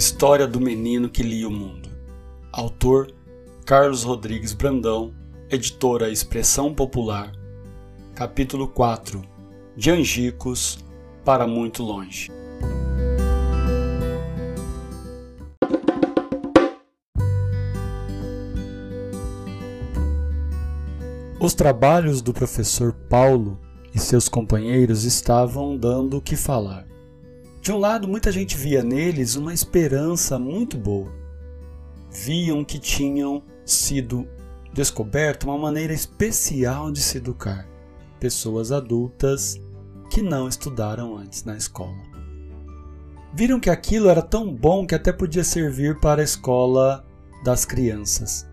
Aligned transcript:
História 0.00 0.46
do 0.46 0.58
menino 0.58 1.10
que 1.10 1.22
lia 1.22 1.46
o 1.46 1.50
mundo. 1.50 1.90
Autor 2.50 3.12
Carlos 3.66 4.02
Rodrigues 4.02 4.54
Brandão, 4.54 5.12
editora 5.50 6.08
Expressão 6.08 6.72
Popular. 6.72 7.30
Capítulo 8.14 8.66
4. 8.66 9.20
De 9.76 9.90
Angicos 9.90 10.78
para 11.22 11.46
muito 11.46 11.82
longe. 11.82 12.30
Os 21.38 21.52
trabalhos 21.52 22.22
do 22.22 22.32
professor 22.32 22.94
Paulo 22.94 23.60
e 23.94 23.98
seus 23.98 24.30
companheiros 24.30 25.04
estavam 25.04 25.76
dando 25.76 26.16
o 26.16 26.22
que 26.22 26.36
falar. 26.36 26.89
De 27.60 27.72
um 27.72 27.78
lado, 27.78 28.08
muita 28.08 28.32
gente 28.32 28.56
via 28.56 28.82
neles 28.82 29.36
uma 29.36 29.52
esperança 29.52 30.38
muito 30.38 30.76
boa. 30.76 31.12
Viam 32.10 32.64
que 32.64 32.78
tinham 32.78 33.42
sido 33.64 34.26
descoberto 34.72 35.44
uma 35.44 35.58
maneira 35.58 35.92
especial 35.92 36.90
de 36.90 37.00
se 37.00 37.18
educar 37.18 37.68
pessoas 38.18 38.70
adultas 38.70 39.58
que 40.10 40.22
não 40.22 40.48
estudaram 40.48 41.16
antes 41.16 41.44
na 41.44 41.56
escola. 41.56 42.02
Viram 43.32 43.60
que 43.60 43.70
aquilo 43.70 44.08
era 44.08 44.22
tão 44.22 44.52
bom 44.52 44.86
que 44.86 44.94
até 44.94 45.12
podia 45.12 45.44
servir 45.44 45.98
para 46.00 46.20
a 46.20 46.24
escola 46.24 47.04
das 47.44 47.64
crianças 47.64 48.50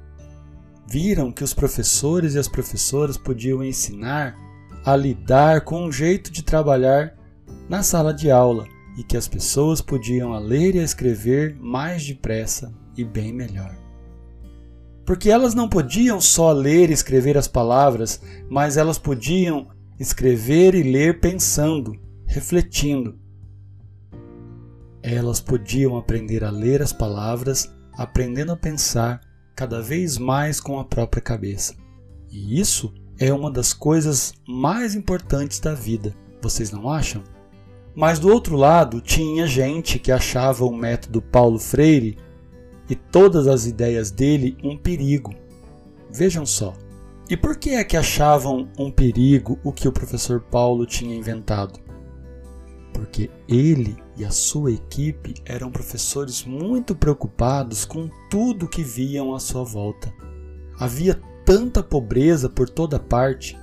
viram 0.87 1.31
que 1.31 1.43
os 1.43 1.53
professores 1.53 2.33
e 2.33 2.39
as 2.39 2.47
professoras 2.47 3.17
podiam 3.17 3.63
ensinar 3.63 4.37
a 4.85 4.95
lidar 4.95 5.61
com 5.61 5.85
um 5.85 5.91
jeito 5.91 6.31
de 6.31 6.41
trabalhar 6.41 7.13
na 7.67 7.83
sala 7.83 8.13
de 8.13 8.31
aula 8.31 8.65
e 8.97 9.03
que 9.03 9.15
as 9.15 9.27
pessoas 9.27 9.79
podiam 9.79 10.33
a 10.33 10.39
ler 10.39 10.75
e 10.75 10.79
a 10.79 10.83
escrever 10.83 11.55
mais 11.55 12.03
depressa 12.03 12.73
e 12.97 13.05
bem 13.05 13.31
melhor. 13.31 13.77
Porque 15.05 15.29
elas 15.29 15.53
não 15.53 15.69
podiam 15.69 16.19
só 16.19 16.51
ler 16.51 16.89
e 16.89 16.93
escrever 16.93 17.37
as 17.37 17.47
palavras, 17.47 18.19
mas 18.49 18.75
elas 18.75 18.97
podiam 18.97 19.67
escrever 19.99 20.73
e 20.75 20.83
ler 20.83 21.19
pensando, 21.19 21.93
refletindo. 22.25 23.17
Elas 25.01 25.39
podiam 25.39 25.95
aprender 25.95 26.43
a 26.43 26.49
ler 26.49 26.81
as 26.81 26.91
palavras, 26.91 27.71
aprendendo 27.93 28.51
a 28.51 28.57
pensar 28.57 29.21
cada 29.55 29.81
vez 29.81 30.17
mais 30.17 30.59
com 30.59 30.79
a 30.79 30.83
própria 30.83 31.21
cabeça. 31.21 31.75
E 32.29 32.59
isso 32.59 32.93
é 33.17 33.31
uma 33.31 33.49
das 33.49 33.73
coisas 33.73 34.33
mais 34.47 34.95
importantes 34.95 35.59
da 35.59 35.73
vida, 35.73 36.13
vocês 36.41 36.71
não 36.71 36.89
acham? 36.89 37.23
Mas 37.97 38.19
do 38.19 38.29
outro 38.29 38.55
lado, 38.55 39.01
tinha 39.01 39.47
gente 39.47 39.97
que 39.97 40.11
achava 40.11 40.63
o 40.63 40.73
método 40.73 41.21
Paulo 41.21 41.57
Freire 41.57 42.17
e 42.89 42.95
todas 42.95 43.47
as 43.47 43.65
ideias 43.65 44.11
dele 44.11 44.55
um 44.63 44.77
perigo. 44.77 45.33
Vejam 46.09 46.45
só. 46.45 46.73
E 47.29 47.35
por 47.35 47.57
que 47.57 47.71
é 47.71 47.83
que 47.83 47.97
achavam 47.97 48.69
um 48.77 48.89
perigo 48.89 49.59
o 49.63 49.73
que 49.73 49.87
o 49.87 49.91
professor 49.91 50.39
Paulo 50.39 50.85
tinha 50.85 51.15
inventado? 51.15 51.87
porque 52.97 53.29
ele 53.47 53.95
e 54.17 54.25
a 54.25 54.31
sua 54.31 54.71
equipe 54.71 55.35
eram 55.45 55.69
professores 55.69 56.43
muito 56.43 56.95
preocupados 56.95 57.85
com 57.85 58.09
tudo 58.27 58.67
que 58.67 58.83
viam 58.83 59.35
à 59.35 59.39
sua 59.39 59.63
volta. 59.63 60.11
Havia 60.79 61.21
tanta 61.45 61.83
pobreza 61.83 62.49
por 62.49 62.67
toda 62.67 62.99
parte, 62.99 63.55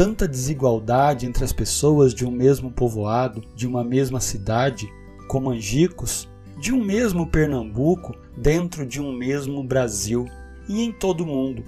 tanta 0.00 0.26
desigualdade 0.26 1.26
entre 1.26 1.44
as 1.44 1.52
pessoas 1.52 2.14
de 2.14 2.24
um 2.24 2.30
mesmo 2.30 2.70
povoado, 2.70 3.44
de 3.54 3.66
uma 3.66 3.84
mesma 3.84 4.18
cidade, 4.18 4.90
como 5.28 5.50
Angicos, 5.50 6.26
de 6.58 6.72
um 6.72 6.82
mesmo 6.82 7.26
Pernambuco, 7.26 8.16
dentro 8.34 8.86
de 8.86 8.98
um 8.98 9.12
mesmo 9.12 9.62
Brasil 9.62 10.26
e 10.66 10.80
em 10.80 10.90
todo 10.90 11.20
o 11.20 11.26
mundo. 11.26 11.62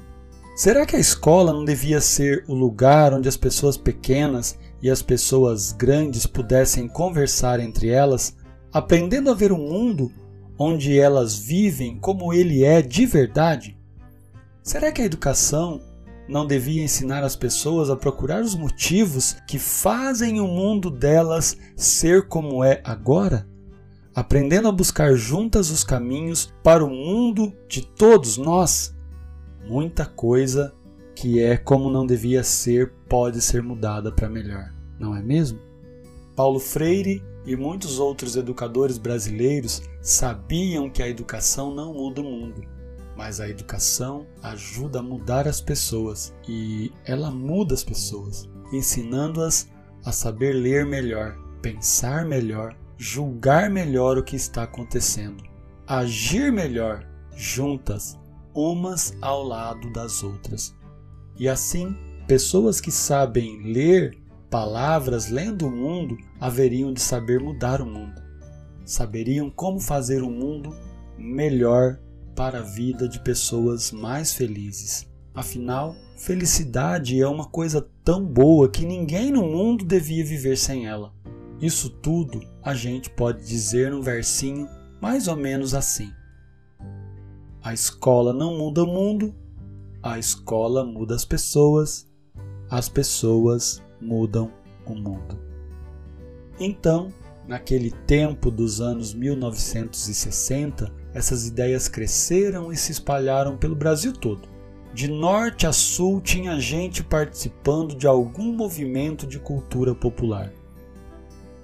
Será 0.57 0.87
que 0.87 0.97
a 0.97 0.99
escola 0.99 1.53
não 1.53 1.63
devia 1.63 2.01
ser 2.01 2.43
o 2.49 2.55
lugar 2.55 3.13
onde 3.13 3.29
as 3.29 3.37
pessoas 3.37 3.77
pequenas 3.77 4.59
e 4.81 4.89
as 4.89 5.03
pessoas 5.03 5.71
grandes 5.71 6.25
pudessem 6.25 6.89
conversar 6.89 7.61
entre 7.61 7.91
elas, 7.91 8.35
aprendendo 8.73 9.31
a 9.31 9.35
ver 9.35 9.53
o 9.53 9.59
mundo 9.59 10.11
onde 10.59 10.99
elas 10.99 11.37
vivem 11.37 11.99
como 11.99 12.33
ele 12.33 12.65
é 12.65 12.81
de 12.81 13.05
verdade? 13.05 13.77
Será 14.63 14.91
que 14.91 15.03
a 15.03 15.05
educação 15.05 15.83
não 16.29 16.47
devia 16.47 16.83
ensinar 16.83 17.25
as 17.25 17.37
pessoas 17.37 17.91
a 17.91 17.97
procurar 17.97 18.43
os 18.43 18.55
motivos 18.55 19.37
que 19.47 19.59
fazem 19.59 20.41
o 20.41 20.47
mundo 20.47 20.91
delas 20.91 21.57
ser 21.77 22.29
como 22.29 22.63
é 22.63 22.81
agora? 22.85 23.47
Aprendendo 24.15 24.69
a 24.69 24.73
buscar 24.73 25.15
juntas 25.15 25.71
os 25.71 25.83
caminhos 25.83 26.53
para 26.63 26.85
o 26.85 26.91
mundo 26.91 27.53
de 27.69 27.87
todos 27.87 28.37
nós? 28.37 28.95
Muita 29.67 30.05
coisa 30.05 30.75
que 31.15 31.43
é 31.43 31.57
como 31.57 31.91
não 31.91 32.07
devia 32.07 32.43
ser 32.43 32.93
pode 33.09 33.41
ser 33.41 33.63
mudada 33.63 34.13
para 34.13 34.29
melhor, 34.29 34.73
não 34.99 35.17
é 35.17 35.23
mesmo? 35.23 35.59
Paulo 36.35 36.59
Freire 36.59 37.23
e 37.45 37.57
muitos 37.57 37.99
outros 37.99 38.37
educadores 38.37 38.99
brasileiros 38.99 39.83
sabiam 40.01 40.89
que 40.89 41.03
a 41.03 41.09
educação 41.09 41.75
não 41.75 41.93
muda 41.93 42.21
o 42.21 42.25
mundo, 42.25 42.63
mas 43.23 43.41
a 43.41 43.49
educação 43.49 44.27
ajuda 44.43 44.99
a 44.99 45.03
mudar 45.03 45.47
as 45.47 45.61
pessoas 45.61 46.35
e 46.49 46.91
ela 47.05 47.31
muda 47.31 47.73
as 47.73 47.85
pessoas, 47.85 48.51
ensinando-as 48.73 49.71
a 50.05 50.11
saber 50.11 50.53
ler 50.53 50.85
melhor, 50.85 51.39
pensar 51.63 52.25
melhor, 52.25 52.77
julgar 52.99 53.71
melhor 53.71 54.19
o 54.19 54.25
que 54.25 54.35
está 54.35 54.65
acontecendo, 54.65 55.41
agir 55.87 56.51
melhor 56.51 57.07
juntas, 57.37 58.19
umas 58.53 59.17
ao 59.23 59.45
lado 59.45 59.93
das 59.93 60.25
outras. 60.25 60.75
E 61.39 61.49
assim, 61.49 61.97
pessoas 62.27 62.81
que 62.81 62.91
sabem 62.91 63.73
ler 63.73 64.19
palavras 64.51 65.31
lendo 65.31 65.69
o 65.69 65.71
mundo 65.71 66.19
haveriam 66.41 66.93
de 66.93 67.01
saber 67.01 67.39
mudar 67.39 67.81
o 67.81 67.87
mundo. 67.87 68.21
Saberiam 68.85 69.49
como 69.49 69.79
fazer 69.79 70.25
o 70.25 70.29
mundo 70.29 70.77
melhor 71.17 72.01
para 72.35 72.59
a 72.59 72.63
vida 72.63 73.09
de 73.09 73.21
pessoas 73.21 73.91
mais 73.91 74.33
felizes. 74.33 75.09
Afinal, 75.35 75.97
felicidade 76.17 77.21
é 77.21 77.27
uma 77.27 77.47
coisa 77.47 77.87
tão 78.05 78.25
boa 78.25 78.69
que 78.69 78.85
ninguém 78.85 79.31
no 79.31 79.43
mundo 79.43 79.85
devia 79.85 80.25
viver 80.25 80.57
sem 80.57 80.87
ela. 80.87 81.13
Isso 81.61 81.89
tudo 81.89 82.41
a 82.63 82.75
gente 82.75 83.09
pode 83.09 83.47
dizer 83.47 83.91
num 83.91 84.03
versinho 84.03 84.69
mais 85.01 85.29
ou 85.29 85.37
menos 85.37 85.75
assim: 85.75 86.13
A 87.63 87.73
escola 87.73 88.33
não 88.33 88.59
muda 88.59 88.85
o 88.85 88.87
mundo, 88.87 89.35
a 90.03 90.19
escola 90.19 90.85
muda 90.85 91.15
as 91.15 91.25
pessoas, 91.25 92.07
as 92.69 92.89
pessoas 92.89 93.83
mudam 94.01 94.53
o 94.85 94.95
mundo. 94.95 95.39
Então, 96.59 97.09
naquele 97.47 97.91
tempo 97.91 98.51
dos 98.51 98.81
anos 98.81 99.15
1960, 99.15 100.93
essas 101.15 101.47
ideias 101.47 101.89
cresceram 101.89 102.73
e 102.73 102.77
se 102.77 102.93
espalharam 102.93 103.57
pelo 103.57 103.75
Brasil 103.75 104.13
todo. 104.13 104.49
De 104.95 105.09
norte 105.09 105.67
a 105.67 105.73
sul 105.73 106.21
tinha 106.21 106.61
gente 106.61 107.03
participando 107.03 107.95
de 107.95 108.07
algum 108.07 108.53
movimento 108.53 109.27
de 109.27 109.39
cultura 109.39 109.95
popular. 109.95 110.53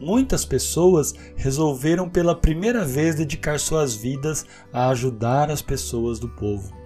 Muitas 0.01 0.45
pessoas 0.45 1.15
resolveram 1.37 2.09
pela 2.09 2.35
primeira 2.35 2.85
vez 2.85 3.15
dedicar 3.15 3.59
suas 3.59 3.95
vidas 3.95 4.47
a 4.73 4.89
ajudar 4.91 5.51
as 5.51 5.61
pessoas 5.61 6.19
do 6.19 6.29
povo 6.29 6.79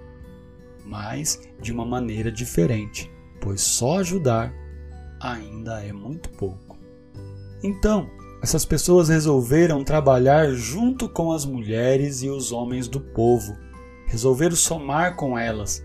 mas 0.92 1.40
de 1.60 1.72
uma 1.72 1.86
maneira 1.86 2.30
diferente, 2.30 3.10
pois 3.40 3.62
só 3.62 4.00
ajudar 4.00 4.52
ainda 5.20 5.82
é 5.82 5.92
muito 5.92 6.28
pouco. 6.30 6.78
Então, 7.62 8.10
essas 8.42 8.64
pessoas 8.64 9.08
resolveram 9.08 9.84
trabalhar 9.84 10.50
junto 10.52 11.08
com 11.08 11.32
as 11.32 11.44
mulheres 11.44 12.22
e 12.22 12.28
os 12.28 12.50
homens 12.50 12.88
do 12.88 13.00
povo, 13.00 13.56
resolveram 14.06 14.56
somar 14.56 15.16
com 15.16 15.38
elas, 15.38 15.82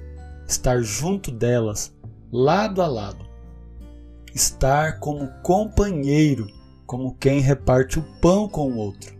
estar 0.47 0.81
junto 0.81 1.31
delas, 1.31 1.95
lado 2.31 2.81
a 2.81 2.87
lado, 2.87 3.25
estar 4.33 4.99
como 4.99 5.27
companheiro, 5.43 6.47
como 6.85 7.15
quem 7.15 7.39
reparte 7.39 7.99
o 7.99 8.19
pão 8.19 8.49
com 8.49 8.71
o 8.71 8.77
outro, 8.77 9.15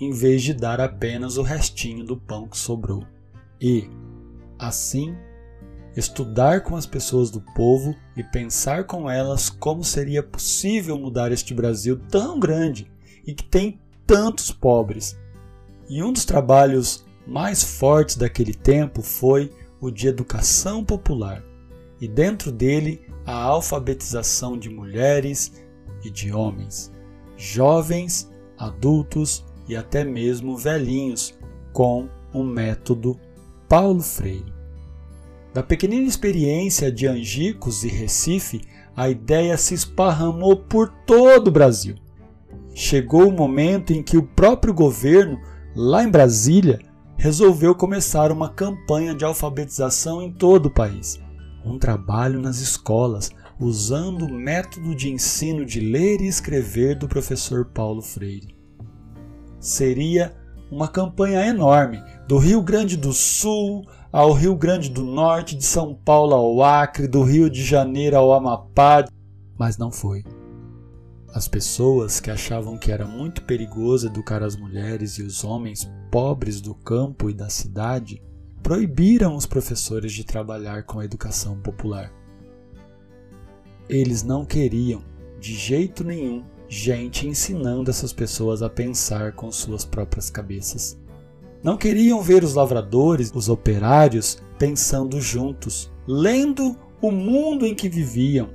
em 0.00 0.10
vez 0.10 0.42
de 0.42 0.52
dar 0.52 0.80
apenas 0.80 1.36
o 1.36 1.42
restinho 1.42 2.04
do 2.04 2.16
pão 2.16 2.48
que 2.48 2.58
sobrou. 2.58 3.04
E, 3.60 3.88
Assim, 4.58 5.14
estudar 5.96 6.62
com 6.62 6.76
as 6.76 6.86
pessoas 6.86 7.30
do 7.30 7.40
povo 7.40 7.94
e 8.16 8.22
pensar 8.22 8.84
com 8.84 9.08
elas 9.08 9.48
como 9.48 9.84
seria 9.84 10.22
possível 10.22 10.98
mudar 10.98 11.32
este 11.32 11.54
Brasil 11.54 12.00
tão 12.10 12.38
grande 12.38 12.90
e 13.26 13.32
que 13.32 13.44
tem 13.44 13.80
tantos 14.06 14.50
pobres. 14.50 15.16
E 15.88 16.02
um 16.02 16.12
dos 16.12 16.24
trabalhos 16.24 17.04
mais 17.26 17.62
fortes 17.62 18.16
daquele 18.16 18.54
tempo 18.54 19.02
foi 19.02 19.50
o 19.80 19.90
de 19.90 20.08
educação 20.08 20.84
popular, 20.84 21.42
e 22.00 22.08
dentro 22.08 22.50
dele 22.50 23.00
a 23.26 23.34
alfabetização 23.34 24.58
de 24.58 24.68
mulheres 24.68 25.52
e 26.02 26.10
de 26.10 26.32
homens, 26.32 26.92
jovens, 27.36 28.30
adultos 28.58 29.44
e 29.68 29.76
até 29.76 30.04
mesmo 30.04 30.56
velhinhos 30.56 31.34
com 31.72 32.08
o 32.32 32.42
método 32.42 33.18
Paulo 33.68 34.00
Freire. 34.00 34.53
Da 35.54 35.62
pequenina 35.62 36.08
experiência 36.08 36.90
de 36.90 37.06
Angicos 37.06 37.84
e 37.84 37.88
Recife, 37.88 38.60
a 38.96 39.08
ideia 39.08 39.56
se 39.56 39.72
esparramou 39.72 40.56
por 40.56 40.88
todo 41.06 41.46
o 41.46 41.52
Brasil. 41.52 41.94
Chegou 42.74 43.28
o 43.28 43.32
momento 43.32 43.92
em 43.92 44.02
que 44.02 44.16
o 44.16 44.22
próprio 44.24 44.74
governo, 44.74 45.40
lá 45.76 46.02
em 46.02 46.10
Brasília, 46.10 46.80
resolveu 47.16 47.72
começar 47.72 48.32
uma 48.32 48.48
campanha 48.48 49.14
de 49.14 49.24
alfabetização 49.24 50.20
em 50.20 50.32
todo 50.32 50.66
o 50.66 50.74
país. 50.74 51.20
Um 51.64 51.78
trabalho 51.78 52.40
nas 52.40 52.58
escolas, 52.58 53.30
usando 53.60 54.26
o 54.26 54.34
método 54.34 54.92
de 54.92 55.08
ensino 55.08 55.64
de 55.64 55.78
ler 55.78 56.20
e 56.20 56.26
escrever 56.26 56.98
do 56.98 57.06
professor 57.06 57.66
Paulo 57.66 58.02
Freire. 58.02 58.56
Seria 59.60 60.34
uma 60.68 60.88
campanha 60.88 61.46
enorme, 61.46 62.02
do 62.26 62.38
Rio 62.38 62.60
Grande 62.60 62.96
do 62.96 63.12
Sul 63.12 63.86
ao 64.14 64.32
Rio 64.32 64.54
Grande 64.54 64.90
do 64.90 65.02
Norte, 65.02 65.56
de 65.56 65.64
São 65.64 65.92
Paulo 65.92 66.34
ao 66.34 66.62
Acre, 66.62 67.08
do 67.08 67.24
Rio 67.24 67.50
de 67.50 67.64
Janeiro 67.64 68.16
ao 68.16 68.32
Amapá, 68.32 69.04
mas 69.58 69.76
não 69.76 69.90
foi. 69.90 70.22
As 71.34 71.48
pessoas 71.48 72.20
que 72.20 72.30
achavam 72.30 72.78
que 72.78 72.92
era 72.92 73.04
muito 73.04 73.42
perigoso 73.42 74.06
educar 74.06 74.40
as 74.40 74.54
mulheres 74.54 75.18
e 75.18 75.22
os 75.24 75.42
homens 75.42 75.90
pobres 76.12 76.60
do 76.60 76.76
campo 76.76 77.28
e 77.28 77.34
da 77.34 77.50
cidade 77.50 78.22
proibiram 78.62 79.34
os 79.34 79.46
professores 79.46 80.12
de 80.12 80.22
trabalhar 80.22 80.84
com 80.84 81.00
a 81.00 81.04
educação 81.04 81.58
popular. 81.58 82.12
Eles 83.88 84.22
não 84.22 84.44
queriam, 84.44 85.02
de 85.40 85.56
jeito 85.56 86.04
nenhum, 86.04 86.44
gente 86.68 87.26
ensinando 87.26 87.90
essas 87.90 88.12
pessoas 88.12 88.62
a 88.62 88.70
pensar 88.70 89.32
com 89.32 89.50
suas 89.50 89.84
próprias 89.84 90.30
cabeças. 90.30 91.02
Não 91.64 91.78
queriam 91.78 92.20
ver 92.20 92.44
os 92.44 92.52
lavradores, 92.52 93.32
os 93.34 93.48
operários, 93.48 94.36
pensando 94.58 95.18
juntos, 95.18 95.90
lendo 96.06 96.76
o 97.00 97.10
mundo 97.10 97.64
em 97.64 97.74
que 97.74 97.88
viviam 97.88 98.50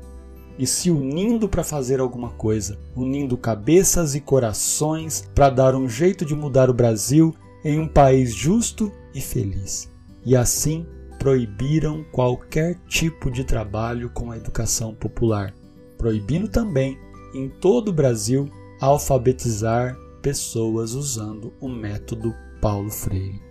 e 0.59 0.67
se 0.67 0.91
unindo 0.91 1.49
para 1.49 1.63
fazer 1.63 1.99
alguma 1.99 2.29
coisa, 2.29 2.77
unindo 2.95 3.35
cabeças 3.35 4.13
e 4.13 4.21
corações 4.21 5.27
para 5.33 5.49
dar 5.49 5.73
um 5.73 5.89
jeito 5.89 6.23
de 6.23 6.35
mudar 6.35 6.69
o 6.69 6.73
Brasil 6.73 7.33
em 7.65 7.79
um 7.79 7.87
país 7.87 8.31
justo 8.35 8.91
e 9.15 9.19
feliz. 9.19 9.89
E 10.23 10.35
assim 10.35 10.85
proibiram 11.17 12.05
qualquer 12.11 12.75
tipo 12.87 13.31
de 13.31 13.43
trabalho 13.43 14.11
com 14.11 14.31
a 14.31 14.37
educação 14.37 14.93
popular, 14.93 15.51
proibindo 15.97 16.47
também 16.47 16.95
em 17.33 17.49
todo 17.49 17.87
o 17.87 17.93
Brasil 17.93 18.51
alfabetizar 18.79 19.97
pessoas 20.21 20.93
usando 20.93 21.51
o 21.59 21.67
método 21.67 22.35
Paulo 22.61 22.89
Freire. 22.89 23.41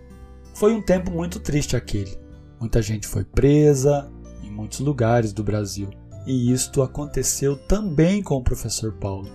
Foi 0.53 0.73
um 0.73 0.81
tempo 0.81 1.11
muito 1.11 1.39
triste 1.39 1.75
aquele. 1.75 2.17
Muita 2.59 2.81
gente 2.81 3.07
foi 3.07 3.23
presa 3.23 4.11
em 4.43 4.51
muitos 4.51 4.79
lugares 4.79 5.31
do 5.31 5.43
Brasil 5.43 5.89
e 6.27 6.51
isto 6.51 6.81
aconteceu 6.81 7.55
também 7.55 8.21
com 8.21 8.35
o 8.35 8.43
professor 8.43 8.93
Paulo. 8.93 9.29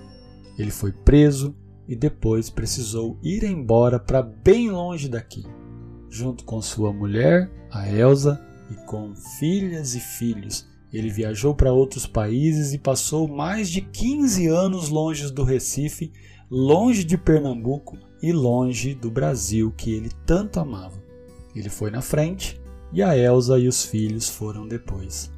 Ele 0.59 0.71
foi 0.71 0.93
preso 0.93 1.57
e 1.89 1.97
depois 1.97 2.51
precisou 2.51 3.19
ir 3.23 3.43
embora 3.45 3.99
para 3.99 4.23
bem 4.23 4.71
longe 4.71 5.09
daqui, 5.09 5.45
junto 6.09 6.45
com 6.45 6.61
sua 6.63 6.93
mulher, 6.93 7.51
a 7.71 7.91
Elsa, 7.91 8.41
e 8.71 8.75
com 8.87 9.15
filhas 9.39 9.95
e 9.95 10.01
filhos. 10.01 10.67
Ele 10.93 11.11
viajou 11.11 11.55
para 11.55 11.73
outros 11.73 12.07
países 12.07 12.73
e 12.73 12.79
passou 12.79 13.27
mais 13.27 13.69
de 13.69 13.81
15 13.81 14.47
anos 14.47 14.89
longe 14.89 15.31
do 15.33 15.43
Recife, 15.43 16.13
longe 16.51 17.03
de 17.03 17.19
Pernambuco 17.19 17.99
e 18.25 18.33
longe 18.33 18.95
do 18.95 19.11
Brasil 19.11 19.71
que 19.77 19.93
ele 19.93 20.11
tanto 20.25 20.59
amava. 20.59 20.97
Ele 21.55 21.69
foi 21.69 21.91
na 21.91 22.01
frente 22.01 22.59
e 22.91 23.03
a 23.03 23.15
Elsa 23.15 23.59
e 23.59 23.69
os 23.69 23.85
filhos 23.85 24.31
foram 24.31 24.67
depois. 24.67 25.31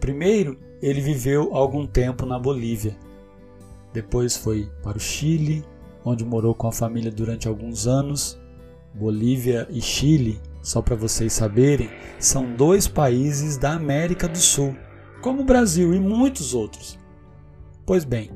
Primeiro, 0.00 0.58
ele 0.80 1.02
viveu 1.02 1.54
algum 1.54 1.86
tempo 1.86 2.24
na 2.24 2.38
Bolívia. 2.38 2.96
Depois 3.92 4.38
foi 4.38 4.70
para 4.82 4.96
o 4.96 5.00
Chile, 5.00 5.62
onde 6.02 6.24
morou 6.24 6.54
com 6.54 6.66
a 6.66 6.72
família 6.72 7.10
durante 7.10 7.46
alguns 7.46 7.86
anos. 7.86 8.40
Bolívia 8.94 9.68
e 9.68 9.82
Chile, 9.82 10.40
só 10.62 10.80
para 10.80 10.96
vocês 10.96 11.30
saberem, 11.30 11.90
são 12.18 12.56
dois 12.56 12.88
países 12.88 13.58
da 13.58 13.74
América 13.74 14.26
do 14.26 14.38
Sul, 14.38 14.74
como 15.20 15.42
o 15.42 15.44
Brasil 15.44 15.92
e 15.92 16.00
muitos 16.00 16.54
outros. 16.54 16.98
Pois 17.84 18.02
bem, 18.02 18.30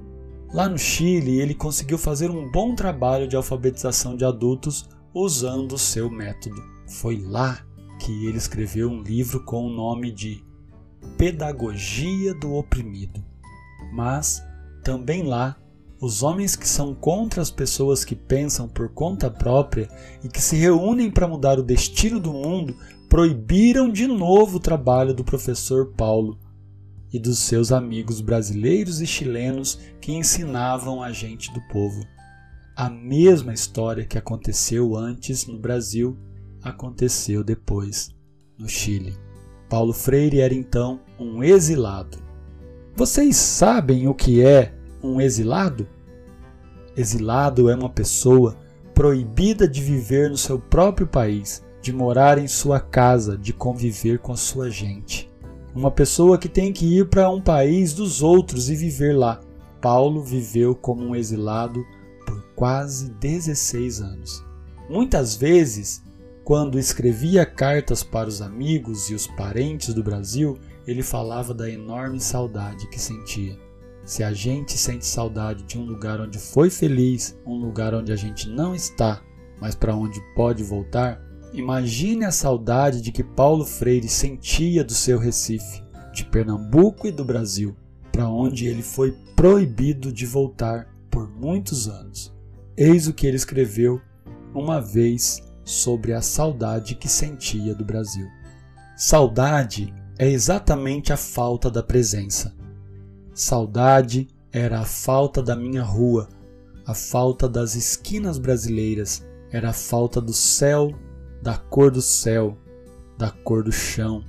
lá 0.53 0.69
no 0.69 0.79
Chile 0.79 1.41
ele 1.41 1.55
conseguiu 1.55 1.99
fazer 1.99 2.31
um 2.31 2.50
bom 2.50 2.75
trabalho 2.75 3.29
de 3.29 3.37
alfabetização 3.37 4.17
de 4.17 4.25
adultos 4.25 4.89
usando 5.15 5.73
o 5.73 5.79
seu 5.79 6.11
método. 6.11 6.62
Foi 6.87 7.17
lá 7.17 7.61
que 7.99 8.27
ele 8.27 8.39
escreveu 8.39 8.91
um 8.91 9.03
livro 9.03 9.45
com 9.45 9.67
o 9.67 9.71
nome 9.71 10.12
de 10.12 10.43
pedagogia 11.17 12.35
do 12.35 12.55
oprimido. 12.55 13.23
Mas, 13.93 14.43
também 14.83 15.23
lá, 15.23 15.56
os 16.00 16.23
homens 16.23 16.55
que 16.55 16.69
são 16.69 16.94
contra 16.94 17.43
as 17.43 17.51
pessoas 17.51 18.05
que 18.05 18.15
pensam 18.15 18.69
por 18.69 18.89
conta 18.91 19.31
própria 19.31 19.89
e 20.23 20.29
que 20.29 20.41
se 20.41 20.56
reúnem 20.56 21.11
para 21.11 21.27
mudar 21.27 21.59
o 21.59 21.62
destino 21.62 22.21
do 22.21 22.33
mundo 22.33 22.77
proibiram 23.09 23.91
de 23.91 24.06
novo 24.06 24.59
o 24.59 24.61
trabalho 24.61 25.12
do 25.12 25.25
professor 25.25 25.93
Paulo 25.97 26.39
e 27.12 27.19
dos 27.19 27.38
seus 27.38 27.72
amigos 27.72 28.20
brasileiros 28.20 29.00
e 29.00 29.06
chilenos 29.06 29.78
que 30.00 30.12
ensinavam 30.12 31.02
a 31.02 31.12
gente 31.12 31.52
do 31.52 31.60
povo. 31.69 32.05
A 32.76 32.88
mesma 32.88 33.52
história 33.52 34.05
que 34.05 34.19
aconteceu 34.19 34.94
antes 34.96 35.46
no 35.46 35.58
Brasil 35.58 36.16
aconteceu 36.62 37.43
depois 37.43 38.10
no 38.58 38.69
Chile. 38.69 39.16
Paulo 39.69 39.93
Freire 39.93 40.40
era 40.40 40.55
então 40.55 41.00
um 41.19 41.43
exilado. 41.43 42.19
Vocês 42.94 43.37
sabem 43.37 44.08
o 44.08 44.14
que 44.14 44.43
é 44.43 44.75
um 45.02 45.20
exilado? 45.20 45.87
Exilado 46.96 47.70
é 47.70 47.75
uma 47.75 47.90
pessoa 47.90 48.56
proibida 48.94 49.69
de 49.69 49.81
viver 49.81 50.31
no 50.31 50.37
seu 50.37 50.58
próprio 50.58 51.06
país, 51.06 51.62
de 51.81 51.93
morar 51.93 52.38
em 52.38 52.49
sua 52.49 52.81
casa, 52.81 53.38
de 53.38 53.53
conviver 53.53 54.19
com 54.19 54.32
a 54.32 54.36
sua 54.36 54.69
gente. 54.70 55.28
Uma 55.79 55.93
pessoa 55.93 56.37
que 56.37 56.49
tem 56.49 56.73
que 56.73 56.99
ir 56.99 57.08
para 57.08 57.31
um 57.31 57.41
país 57.41 57.94
dos 57.94 58.20
outros 58.20 58.69
e 58.69 58.75
viver 58.75 59.17
lá. 59.17 59.41
Paulo 59.81 60.25
viveu 60.25 60.75
como 60.75 61.05
um 61.05 61.15
exilado 61.15 61.87
por 62.27 62.43
quase 62.56 63.11
16 63.20 64.01
anos. 64.01 64.44
Muitas 64.91 65.37
vezes 65.37 66.03
quando 66.43 66.81
escrevia 66.81 67.47
cartas 67.47 68.03
para 68.03 68.29
os 68.29 68.43
amigos 68.43 69.08
e 69.08 69.15
os 69.15 69.29
parentes 69.29 69.94
do 69.94 70.03
Brasil, 70.03 70.58
ele 70.85 71.01
falava 71.01 71.55
da 71.55 71.70
enorme 71.70 72.19
saudade 72.19 72.89
que 72.89 73.01
sentia. 73.01 73.56
Se 74.05 74.25
a 74.25 74.32
gente 74.32 74.77
sente 74.77 75.06
saudade 75.06 75.63
de 75.63 75.79
um 75.79 75.85
lugar 75.85 76.20
onde 76.20 76.41
foi 76.41 76.70
feliz, 76.70 77.39
um 77.47 77.55
lugar 77.55 77.94
onde 77.94 78.11
a 78.13 78.17
gente 78.17 78.49
não 78.49 78.75
está, 78.75 79.23
mas 79.61 79.77
para 79.77 79.94
onde 79.94 80.20
pode 80.35 80.65
voltar, 80.65 81.23
imagine 81.52 82.24
a 82.24 82.31
saudade 82.31 83.00
de 83.00 83.12
que 83.12 83.24
Paulo 83.24 83.64
Freire 83.64 84.08
sentia 84.08 84.84
do 84.84 84.94
seu 84.94 85.19
Recife, 85.19 85.82
de 86.12 86.24
Pernambuco 86.24 87.06
e 87.06 87.12
do 87.12 87.24
Brasil, 87.24 87.76
para 88.12 88.28
onde 88.28 88.67
ele 88.67 88.82
foi 88.82 89.12
proibido 89.36 90.12
de 90.12 90.26
voltar 90.26 90.88
por 91.10 91.28
muitos 91.28 91.88
anos. 91.88 92.34
Eis 92.76 93.06
o 93.06 93.12
que 93.12 93.26
ele 93.26 93.36
escreveu 93.36 94.00
uma 94.55 94.81
vez 94.81 95.43
sobre 95.64 96.12
a 96.12 96.22
saudade 96.22 96.94
que 96.94 97.08
sentia 97.08 97.74
do 97.74 97.84
Brasil. 97.84 98.26
Saudade 98.96 99.93
é 100.19 100.28
exatamente 100.28 101.12
a 101.12 101.17
falta 101.17 101.70
da 101.70 101.82
presença. 101.82 102.55
Saudade 103.34 104.28
era 104.52 104.81
a 104.81 104.84
falta 104.84 105.43
da 105.43 105.55
minha 105.55 105.82
rua, 105.82 106.28
a 106.84 106.94
falta 106.94 107.48
das 107.48 107.74
esquinas 107.74 108.38
brasileiras, 108.38 109.24
era 109.52 109.70
a 109.70 109.74
falta 109.74 110.20
do 110.20 110.32
céu, 110.32 110.93
da 111.43 111.57
cor 111.57 111.91
do 111.91 112.03
céu, 112.03 112.57
da 113.17 113.31
cor 113.31 113.63
do 113.63 113.73
chão, 113.73 114.25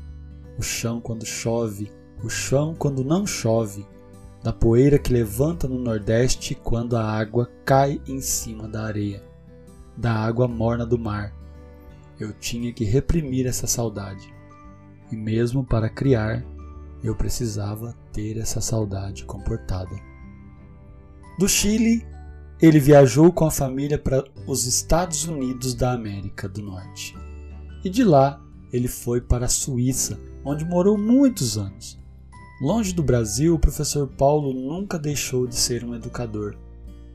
o 0.58 0.62
chão 0.62 1.00
quando 1.00 1.25
chove, 1.25 1.92
o 2.24 2.30
chão 2.30 2.75
quando 2.78 3.04
não 3.04 3.25
chove, 3.25 3.86
da 4.44 4.54
poeira 4.54 4.98
que 4.98 5.12
levanta 5.12 5.68
no 5.68 5.78
Nordeste 5.78 6.56
quando 6.56 6.96
a 6.96 7.04
água 7.04 7.50
cai 7.66 8.01
em 8.08 8.22
cima 8.22 8.68
da 8.68 8.84
areia 8.84 9.30
da 10.00 10.13
água 10.13 10.48
morna 10.48 10.86
do 10.86 10.98
mar. 10.98 11.34
Eu 12.18 12.32
tinha 12.32 12.72
que 12.72 12.86
reprimir 12.86 13.46
essa 13.46 13.68
saudade. 13.68 14.34
E 15.12 15.16
mesmo 15.16 15.66
para 15.66 15.89
criar, 15.89 16.46
eu 17.04 17.13
precisava 17.16 17.94
ter 18.13 18.38
essa 18.38 18.62
saudade 18.62 19.25
comportada. 19.25 19.94
Do 21.38 21.50
Chile, 21.50 22.08
ele 22.62 22.80
viajou 22.80 23.32
com 23.32 23.46
a 23.46 23.51
família 23.51 23.98
para 23.98 24.24
os 24.46 24.66
Estados 24.66 25.24
Unidos 25.25 25.74
da 25.74 25.94
América 25.94 26.48
do 26.50 26.62
Norte. 26.62 27.16
E 27.84 27.89
de 27.89 28.04
lá, 28.04 28.42
ele 28.72 28.88
foi 28.89 29.22
para 29.22 29.46
a 29.46 29.50
Suíça, 29.50 30.20
onde 30.44 30.66
morou 30.66 30.98
muitos 30.98 31.58
anos. 31.58 31.98
Longe 32.62 32.94
do 32.94 33.01
Brasil, 33.01 33.56
o 33.56 33.60
professor 33.60 34.06
Paulo 34.08 34.54
nunca 34.54 35.00
deixou 35.00 35.48
de 35.48 35.56
ser 35.56 35.86
um 35.86 35.96
educador 35.96 36.58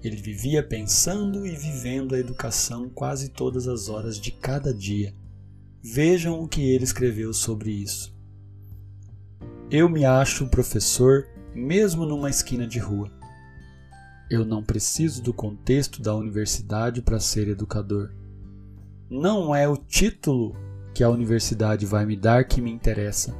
Ele 0.02 0.16
vivia 0.16 0.62
pensando 0.62 1.46
e 1.46 1.54
vivendo 1.54 2.14
a 2.14 2.18
educação 2.18 2.88
quase 2.88 3.28
todas 3.28 3.68
as 3.68 3.88
horas 3.90 4.18
de 4.18 4.30
cada 4.30 4.72
dia. 4.72 5.14
Vejam 5.82 6.40
o 6.40 6.48
que 6.48 6.62
ele 6.62 6.84
escreveu 6.84 7.34
sobre 7.34 7.70
isso. 7.70 8.14
Eu 9.70 9.88
me 9.88 10.04
acho 10.06 10.46
professor 10.48 11.26
mesmo 11.54 12.06
numa 12.06 12.30
esquina 12.30 12.66
de 12.66 12.78
rua. 12.78 13.10
Eu 14.30 14.44
não 14.44 14.62
preciso 14.62 15.22
do 15.22 15.34
contexto 15.34 16.00
da 16.00 16.14
universidade 16.14 17.02
para 17.02 17.20
ser 17.20 17.48
educador. 17.48 18.10
Não 19.10 19.54
é 19.54 19.68
o 19.68 19.76
título 19.76 20.56
que 20.94 21.04
a 21.04 21.10
universidade 21.10 21.84
vai 21.84 22.06
me 22.06 22.16
dar 22.16 22.44
que 22.44 22.60
me 22.60 22.70
interessa, 22.70 23.36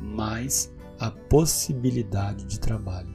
mas 0.00 0.74
a 0.98 1.10
possibilidade 1.10 2.44
de 2.46 2.58
trabalho. 2.58 3.14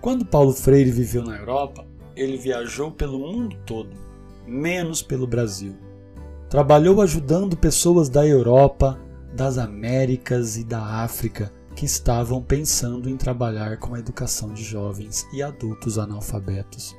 Quando 0.00 0.24
Paulo 0.24 0.52
Freire 0.52 0.90
viveu 0.90 1.22
na 1.22 1.36
Europa, 1.36 1.86
ele 2.16 2.38
viajou 2.38 2.90
pelo 2.90 3.18
mundo 3.18 3.56
todo, 3.66 3.90
menos 4.46 5.02
pelo 5.02 5.26
Brasil. 5.26 5.76
Trabalhou 6.48 7.02
ajudando 7.02 7.58
pessoas 7.58 8.08
da 8.08 8.26
Europa, 8.26 8.98
das 9.34 9.58
Américas 9.58 10.56
e 10.56 10.64
da 10.64 10.80
África 10.80 11.52
que 11.74 11.84
estavam 11.84 12.42
pensando 12.42 13.08
em 13.08 13.16
trabalhar 13.16 13.78
com 13.78 13.94
a 13.94 13.98
educação 13.98 14.52
de 14.52 14.62
jovens 14.62 15.26
e 15.32 15.42
adultos 15.42 15.98
analfabetos. 15.98 16.96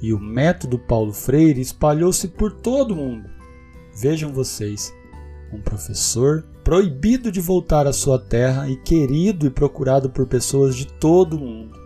E 0.00 0.12
o 0.12 0.20
método 0.20 0.78
Paulo 0.78 1.12
Freire 1.12 1.60
espalhou-se 1.60 2.28
por 2.28 2.52
todo 2.52 2.92
o 2.92 2.96
mundo. 2.96 3.28
Vejam 3.96 4.32
vocês, 4.32 4.92
um 5.52 5.60
professor 5.60 6.44
proibido 6.62 7.30
de 7.30 7.40
voltar 7.40 7.86
à 7.86 7.92
sua 7.92 8.18
terra 8.18 8.68
e 8.68 8.76
querido 8.76 9.46
e 9.46 9.50
procurado 9.50 10.10
por 10.10 10.26
pessoas 10.26 10.74
de 10.74 10.86
todo 10.86 11.36
o 11.36 11.40
mundo. 11.40 11.78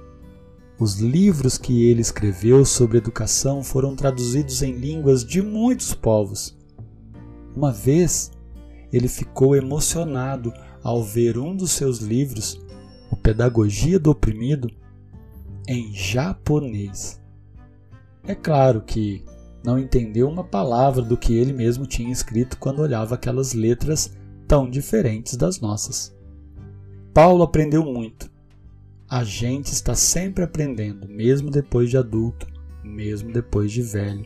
Os 0.78 1.00
livros 1.00 1.58
que 1.58 1.86
ele 1.86 2.00
escreveu 2.00 2.64
sobre 2.64 2.98
educação 2.98 3.64
foram 3.64 3.96
traduzidos 3.96 4.62
em 4.62 4.72
línguas 4.72 5.24
de 5.24 5.42
muitos 5.42 5.92
povos. 5.92 6.56
Uma 7.54 7.72
vez, 7.72 8.30
ele 8.92 9.08
ficou 9.08 9.56
emocionado 9.56 10.52
ao 10.88 11.02
ver 11.02 11.36
um 11.36 11.54
dos 11.54 11.72
seus 11.72 11.98
livros, 11.98 12.58
O 13.10 13.16
Pedagogia 13.16 13.98
do 13.98 14.10
Oprimido, 14.10 14.70
em 15.68 15.94
japonês. 15.94 17.20
É 18.26 18.34
claro 18.34 18.80
que 18.80 19.22
não 19.62 19.78
entendeu 19.78 20.26
uma 20.26 20.42
palavra 20.42 21.02
do 21.02 21.14
que 21.14 21.36
ele 21.36 21.52
mesmo 21.52 21.86
tinha 21.86 22.10
escrito 22.10 22.56
quando 22.56 22.80
olhava 22.80 23.16
aquelas 23.16 23.52
letras 23.52 24.16
tão 24.46 24.68
diferentes 24.68 25.36
das 25.36 25.60
nossas. 25.60 26.16
Paulo 27.12 27.42
aprendeu 27.42 27.84
muito. 27.84 28.30
A 29.10 29.22
gente 29.24 29.66
está 29.66 29.94
sempre 29.94 30.42
aprendendo, 30.42 31.06
mesmo 31.06 31.50
depois 31.50 31.90
de 31.90 31.98
adulto, 31.98 32.46
mesmo 32.82 33.30
depois 33.30 33.70
de 33.70 33.82
velho, 33.82 34.24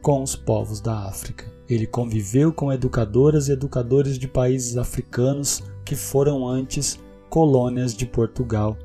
com 0.00 0.20
os 0.20 0.34
povos 0.34 0.80
da 0.80 1.06
África. 1.06 1.44
Ele 1.68 1.86
conviveu 1.86 2.52
com 2.52 2.72
educadoras 2.72 3.46
e 3.46 3.52
educadores 3.52 4.18
de 4.18 4.26
países 4.26 4.76
africanos 4.76 5.62
que 5.92 5.96
foram 5.96 6.48
antes 6.48 6.98
colônias 7.28 7.94
de 7.94 8.06
Portugal, 8.06 8.78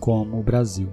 como 0.00 0.40
o 0.40 0.42
Brasil. 0.42 0.88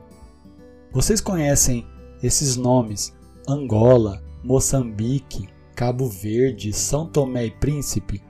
Vocês 0.92 1.22
conhecem 1.22 1.88
esses 2.22 2.58
nomes: 2.58 3.16
Angola, 3.48 4.22
Moçambique, 4.44 5.48
Cabo 5.74 6.10
Verde, 6.10 6.74
São 6.74 7.08
Tomé 7.08 7.46
e 7.46 7.52
Príncipe? 7.52 8.22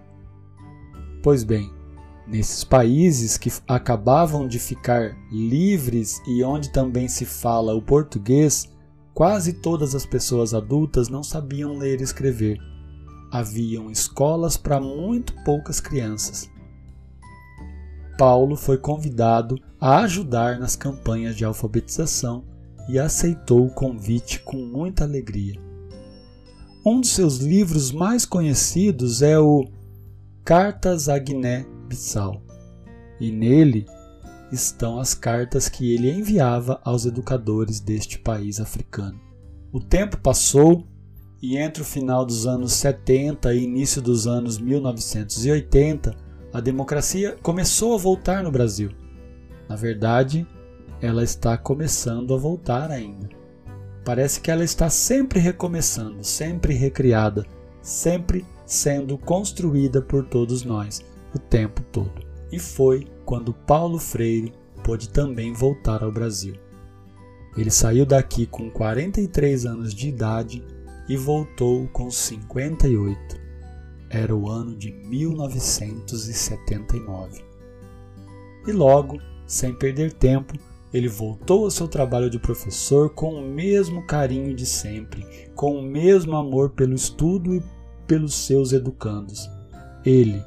Pois 1.24 1.44
bem, 1.44 1.74
nesses 2.28 2.64
países 2.64 3.40
que 3.40 3.52
acabavam 3.68 4.48
de 4.48 4.60
ficar 4.60 5.18
livres 5.32 6.22
e 6.28 6.44
onde 6.44 6.72
também 6.72 7.08
se 7.08 7.26
fala 7.26 7.74
o 7.74 7.82
português, 7.82 8.70
quase 9.16 9.54
todas 9.54 9.96
as 9.96 10.06
pessoas 10.06 10.54
adultas 10.54 11.10
não 11.10 11.24
sabiam 11.24 11.76
ler 11.76 12.02
e 12.02 12.04
escrever. 12.04 12.60
Haviam 13.32 13.90
escolas 13.90 14.58
para 14.58 14.80
muito 14.80 15.34
poucas 15.44 15.80
crianças. 15.80 16.52
Paulo 18.22 18.56
foi 18.56 18.78
convidado 18.78 19.60
a 19.80 20.02
ajudar 20.02 20.60
nas 20.60 20.76
campanhas 20.76 21.36
de 21.36 21.44
alfabetização 21.44 22.44
e 22.88 23.00
aceitou 23.00 23.66
o 23.66 23.74
convite 23.74 24.42
com 24.42 24.58
muita 24.58 25.06
alegria. 25.06 25.60
Um 26.86 27.02
dos 27.02 27.10
seus 27.10 27.38
livros 27.38 27.92
mais 27.92 28.24
conhecidos 28.24 29.24
é 29.24 29.40
o 29.40 29.68
Cartas 30.46 31.10
a 31.10 31.18
Guiné-Bissau, 31.18 32.44
e 33.20 33.32
nele 33.32 33.88
estão 34.52 35.00
as 35.00 35.16
cartas 35.16 35.68
que 35.68 35.92
ele 35.92 36.12
enviava 36.12 36.80
aos 36.84 37.08
educadores 37.08 37.80
deste 37.80 38.20
país 38.20 38.60
africano. 38.60 39.20
O 39.74 39.80
tempo 39.80 40.16
passou 40.20 40.86
e 41.42 41.58
entre 41.58 41.82
o 41.82 41.86
final 41.86 42.24
dos 42.24 42.46
anos 42.46 42.74
70 42.74 43.52
e 43.56 43.64
início 43.64 44.00
dos 44.00 44.28
anos 44.28 44.60
1980, 44.60 46.16
a 46.54 46.60
democracia 46.60 47.38
começou 47.42 47.96
a 47.96 47.98
voltar 47.98 48.44
no 48.44 48.52
Brasil. 48.52 48.92
Na 49.70 49.76
verdade, 49.76 50.46
ela 51.02 51.24
está 51.24 51.58
começando 51.58 52.34
a 52.34 52.38
voltar 52.38 52.92
ainda. 52.92 53.30
Parece 54.04 54.42
que 54.42 54.52
ela 54.52 54.64
está 54.64 54.90
sempre 54.90 55.40
recomeçando, 55.40 56.24
sempre 56.24 56.74
recriada, 56.74 57.46
sempre 57.82 58.46
sendo 58.66 59.18
construída 59.18 60.02
por 60.02 60.26
todos 60.26 60.64
nós 60.64 61.04
o 61.34 61.40
tempo 61.40 61.82
todo. 61.92 62.22
E 62.52 62.60
foi 62.60 63.08
quando 63.26 63.54
Paulo 63.54 63.98
Freire 63.98 64.54
pôde 64.84 65.10
também 65.10 65.54
voltar 65.54 66.04
ao 66.04 66.12
Brasil. 66.12 66.56
Ele 67.56 67.72
saiu 67.72 68.06
daqui 68.06 68.46
com 68.46 68.70
43 68.70 69.66
anos 69.66 69.94
de 69.94 70.10
idade 70.10 70.64
e 71.08 71.16
voltou 71.16 71.88
com 71.90 72.10
58. 72.10 73.41
Era 74.14 74.36
o 74.36 74.50
ano 74.50 74.76
de 74.76 74.92
1979. 74.92 77.46
E 78.68 78.74
logo, 78.74 79.22
sem 79.48 79.74
perder 79.74 80.12
tempo, 80.12 80.54
ele 80.94 81.08
voltou 81.08 81.64
ao 81.64 81.72
seu 81.72 81.88
trabalho 81.88 82.30
de 82.30 82.38
professor 82.38 83.12
com 83.12 83.36
o 83.36 83.42
mesmo 83.42 84.06
carinho 84.06 84.54
de 84.54 84.66
sempre, 84.66 85.26
com 85.56 85.78
o 85.78 85.82
mesmo 85.82 86.36
amor 86.36 86.72
pelo 86.72 86.94
estudo 86.94 87.56
e 87.56 87.64
pelos 88.06 88.34
seus 88.34 88.74
educandos. 88.74 89.50
Ele, 90.06 90.44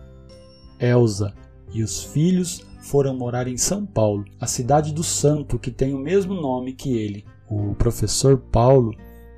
Elsa 0.79 1.33
e 1.73 1.83
os 1.83 2.05
filhos 2.05 2.67
foram 2.83 3.17
morar 3.17 3.49
em 3.49 3.57
São 3.57 3.87
Paulo, 3.87 4.27
a 4.39 4.47
cidade 4.47 4.93
do 4.93 5.03
santo 5.03 5.59
que 5.59 5.71
tem 5.71 5.95
o 5.95 5.99
mesmo 5.99 6.35
nome 6.35 6.75
que 6.75 6.95
ele. 6.95 7.25
O 7.49 7.75
professor 7.75 8.37
Paulo 8.37 8.95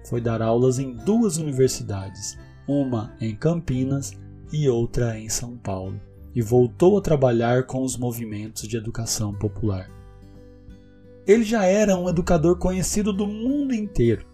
foi 0.09 0.21
dar 0.21 0.43
aulas 0.43 0.81
em 0.81 0.93
duas 0.93 1.37
universidades, 1.37 2.37
uma 2.67 3.15
em 3.21 3.35
Campinas 3.35 4.13
e 4.53 4.69
outra 4.69 5.19
em 5.19 5.29
São 5.29 5.57
Paulo, 5.57 6.01
e 6.35 6.43
voltou 6.43 6.99
a 6.99 7.01
trabalhar 7.01 7.65
com 7.65 7.83
os 7.83 7.97
movimentos 7.97 8.69
de 8.69 8.77
educação 8.77 9.33
popular. 9.33 9.91
Ele 11.27 11.43
já 11.43 11.65
era 11.65 11.97
um 11.97 12.09
educador 12.09 12.57
conhecido 12.57 13.13
do 13.13 13.27
mundo 13.27 13.75
inteiro. 13.75 14.25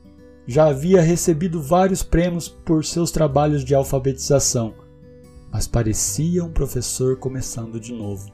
Já 0.46 0.66
havia 0.66 1.00
recebido 1.00 1.62
vários 1.62 2.02
prêmios 2.02 2.48
por 2.48 2.84
seus 2.84 3.10
trabalhos 3.10 3.64
de 3.64 3.74
alfabetização, 3.74 4.74
mas 5.50 5.66
parecia 5.66 6.44
um 6.44 6.52
professor 6.52 7.16
começando 7.16 7.78
de 7.78 7.92
novo. 7.92 8.30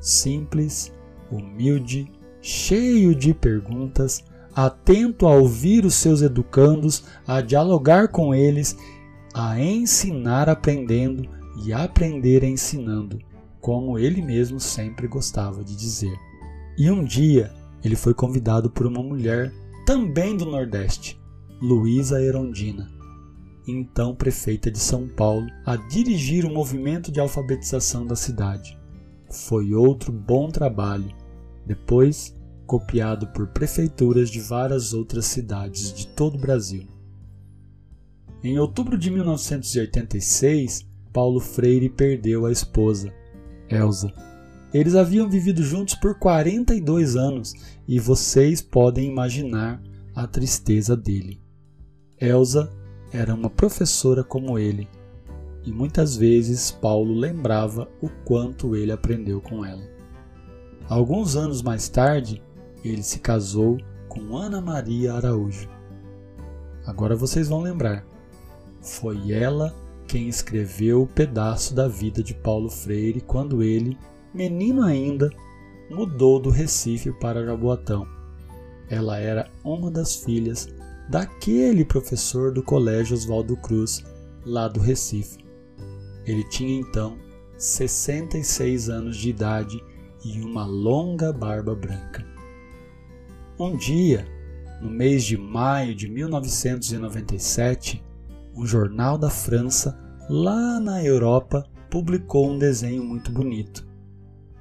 Simples, 0.00 0.92
humilde, 1.30 2.10
cheio 2.40 3.14
de 3.14 3.34
perguntas, 3.34 4.24
atento 4.54 5.26
a 5.26 5.34
ouvir 5.34 5.84
os 5.84 5.94
seus 5.94 6.22
educandos, 6.22 7.04
a 7.26 7.40
dialogar 7.40 8.08
com 8.08 8.34
eles, 8.34 8.76
a 9.38 9.60
ensinar 9.60 10.48
aprendendo 10.48 11.28
e 11.62 11.70
aprender 11.70 12.42
ensinando, 12.42 13.18
como 13.60 13.98
ele 13.98 14.22
mesmo 14.22 14.58
sempre 14.58 15.06
gostava 15.06 15.62
de 15.62 15.76
dizer. 15.76 16.16
E 16.78 16.90
um 16.90 17.04
dia 17.04 17.52
ele 17.84 17.96
foi 17.96 18.14
convidado 18.14 18.70
por 18.70 18.86
uma 18.86 19.02
mulher 19.02 19.52
também 19.84 20.38
do 20.38 20.46
Nordeste, 20.46 21.20
Luísa 21.60 22.18
Erondina, 22.22 22.90
então 23.68 24.14
prefeita 24.14 24.70
de 24.70 24.78
São 24.78 25.06
Paulo, 25.06 25.46
a 25.66 25.76
dirigir 25.76 26.46
o 26.46 26.50
movimento 26.50 27.12
de 27.12 27.20
alfabetização 27.20 28.06
da 28.06 28.16
cidade. 28.16 28.78
Foi 29.30 29.74
outro 29.74 30.10
bom 30.10 30.48
trabalho, 30.48 31.14
depois 31.66 32.34
copiado 32.66 33.26
por 33.26 33.48
prefeituras 33.48 34.30
de 34.30 34.40
várias 34.40 34.94
outras 34.94 35.26
cidades 35.26 35.92
de 35.92 36.06
todo 36.06 36.36
o 36.36 36.40
Brasil. 36.40 36.95
Em 38.42 38.58
outubro 38.58 38.96
de 38.96 39.10
1986, 39.10 40.86
Paulo 41.12 41.40
Freire 41.40 41.88
perdeu 41.88 42.46
a 42.46 42.52
esposa, 42.52 43.12
Elsa, 43.68 44.12
eles 44.72 44.94
haviam 44.94 45.28
vivido 45.28 45.62
juntos 45.62 45.94
por 45.94 46.18
42 46.18 47.16
anos 47.16 47.54
e 47.88 47.98
vocês 47.98 48.60
podem 48.60 49.08
imaginar 49.08 49.82
a 50.14 50.26
tristeza 50.26 50.96
dele. 50.96 51.40
Elsa 52.20 52.70
era 53.12 53.34
uma 53.34 53.48
professora 53.48 54.22
como 54.22 54.58
ele 54.58 54.88
e 55.64 55.72
muitas 55.72 56.16
vezes 56.16 56.70
Paulo 56.70 57.12
lembrava 57.14 57.88
o 58.00 58.08
quanto 58.24 58.76
ele 58.76 58.92
aprendeu 58.92 59.40
com 59.40 59.64
ela. 59.64 59.82
Alguns 60.88 61.34
anos 61.34 61.62
mais 61.62 61.88
tarde, 61.88 62.42
ele 62.84 63.02
se 63.02 63.18
casou 63.18 63.76
com 64.08 64.36
Ana 64.36 64.60
Maria 64.60 65.14
Araújo. 65.14 65.68
Agora 66.86 67.16
vocês 67.16 67.48
vão 67.48 67.60
lembrar. 67.60 68.06
Foi 68.86 69.32
ela 69.32 69.74
quem 70.06 70.28
escreveu 70.28 71.02
o 71.02 71.06
pedaço 71.06 71.74
da 71.74 71.88
vida 71.88 72.22
de 72.22 72.32
Paulo 72.32 72.70
Freire 72.70 73.20
quando 73.20 73.64
ele, 73.64 73.98
menino 74.32 74.82
ainda, 74.82 75.28
mudou 75.90 76.40
do 76.40 76.50
Recife 76.50 77.10
para 77.10 77.44
Jaboatão. 77.44 78.06
Ela 78.88 79.18
era 79.18 79.50
uma 79.64 79.90
das 79.90 80.14
filhas 80.14 80.68
daquele 81.10 81.84
professor 81.84 82.52
do 82.52 82.62
Colégio 82.62 83.16
Oswaldo 83.16 83.56
Cruz, 83.56 84.04
lá 84.44 84.68
do 84.68 84.78
Recife. 84.78 85.44
Ele 86.24 86.44
tinha 86.44 86.78
então 86.78 87.18
66 87.58 88.88
anos 88.88 89.16
de 89.16 89.30
idade 89.30 89.82
e 90.24 90.40
uma 90.40 90.64
longa 90.64 91.32
barba 91.32 91.74
branca. 91.74 92.24
Um 93.58 93.76
dia, 93.76 94.24
no 94.80 94.88
mês 94.88 95.24
de 95.24 95.36
maio 95.36 95.92
de 95.92 96.08
1997, 96.08 98.06
um 98.56 98.66
jornal 98.66 99.18
da 99.18 99.28
França, 99.28 99.98
lá 100.28 100.80
na 100.80 101.04
Europa, 101.04 101.64
publicou 101.90 102.50
um 102.50 102.58
desenho 102.58 103.04
muito 103.04 103.30
bonito. 103.30 103.86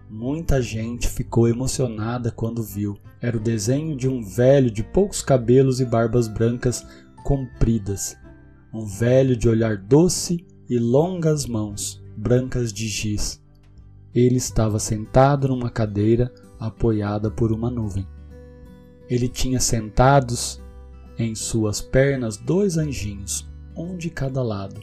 Muita 0.10 0.62
gente 0.62 1.08
ficou 1.08 1.48
emocionada 1.48 2.30
quando 2.30 2.62
viu. 2.62 2.96
Era 3.22 3.38
o 3.38 3.40
desenho 3.40 3.96
de 3.96 4.08
um 4.08 4.22
velho 4.24 4.70
de 4.70 4.84
poucos 4.84 5.22
cabelos 5.22 5.80
e 5.80 5.86
barbas 5.86 6.28
brancas 6.28 6.86
compridas. 7.24 8.18
Um 8.74 8.86
velho 8.86 9.36
de 9.36 9.48
olhar 9.48 9.78
doce 9.78 10.46
e 10.70 10.78
longas 10.78 11.46
mãos, 11.46 12.04
brancas 12.18 12.72
de 12.72 12.88
giz. 12.88 13.42
Ele 14.14 14.36
estava 14.36 14.78
sentado 14.78 15.48
numa 15.48 15.70
cadeira 15.70 16.32
apoiada 16.60 17.32
por 17.32 17.52
uma 17.52 17.72
nuvem. 17.72 18.08
Ele 19.10 19.28
tinha 19.28 19.60
sentados 19.60 20.62
em 21.18 21.34
suas 21.34 21.82
pernas 21.82 22.38
dois 22.38 22.78
anjinhos, 22.78 23.50
um 23.76 23.98
de 23.98 24.10
cada 24.10 24.42
lado, 24.42 24.80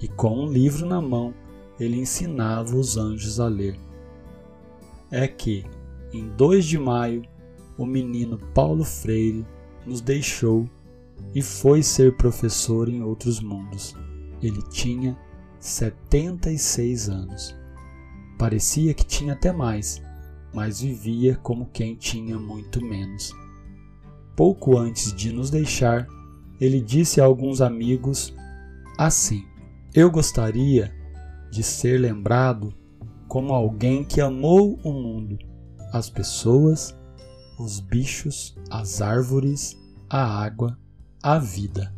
e 0.00 0.08
com 0.08 0.44
um 0.44 0.50
livro 0.50 0.86
na 0.86 1.00
mão 1.00 1.34
ele 1.78 1.98
ensinava 1.98 2.76
os 2.76 2.96
anjos 2.96 3.38
a 3.38 3.48
ler. 3.48 3.78
É 5.10 5.28
que, 5.28 5.64
em 6.12 6.28
2 6.30 6.64
de 6.64 6.78
maio, 6.78 7.22
o 7.76 7.84
menino 7.84 8.38
Paulo 8.54 8.84
Freire 8.84 9.46
nos 9.84 10.00
deixou 10.00 10.68
e 11.34 11.42
foi 11.42 11.82
ser 11.82 12.16
professor 12.16 12.88
em 12.88 13.02
outros 13.02 13.40
mundos. 13.40 13.94
Ele 14.42 14.62
tinha 14.70 15.16
76 15.60 17.08
anos. 17.08 17.54
Parecia 18.38 18.94
que 18.94 19.04
tinha 19.04 19.34
até 19.34 19.52
mais, 19.52 20.02
mas 20.52 20.80
vivia 20.80 21.36
como 21.42 21.70
quem 21.72 21.94
tinha 21.94 22.38
muito 22.38 22.84
menos. 22.84 23.32
Pouco 24.34 24.76
antes 24.76 25.14
de 25.14 25.32
nos 25.32 25.50
deixar, 25.50 26.06
ele 26.60 26.80
disse 26.80 27.20
a 27.20 27.24
alguns 27.24 27.60
amigos 27.60 28.34
assim: 28.98 29.44
Eu 29.94 30.10
gostaria 30.10 30.94
de 31.50 31.62
ser 31.62 31.98
lembrado 31.98 32.74
como 33.28 33.52
alguém 33.52 34.04
que 34.04 34.20
amou 34.20 34.78
o 34.82 34.92
mundo, 34.92 35.38
as 35.92 36.08
pessoas, 36.10 36.96
os 37.58 37.80
bichos, 37.80 38.56
as 38.70 39.00
árvores, 39.00 39.76
a 40.08 40.22
água, 40.22 40.78
a 41.22 41.38
vida. 41.38 41.95